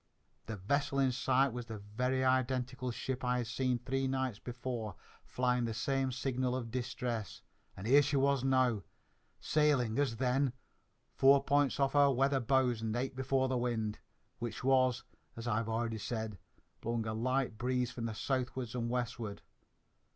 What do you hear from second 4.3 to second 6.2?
before, flying the same